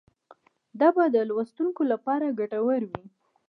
دا 0.79 0.87
به 0.95 1.03
د 1.15 1.17
لوستونکو 1.29 1.81
لپاره 1.91 2.35
ګټور 2.39 2.81
وي. 2.89 3.03